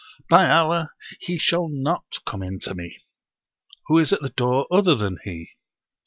By 0.31 0.49
Allah! 0.49 0.93
he 1.19 1.37
shall 1.37 1.69
not 1.69 2.17
come 2.25 2.41
in 2.41 2.59
to 2.61 2.73
me! 2.73 3.01
Who 3.85 3.99
is 3.99 4.11
at 4.11 4.21
the 4.21 4.29
door 4.29 4.65
other 4.71 4.95
than 4.95 5.19
he?" 5.23 5.51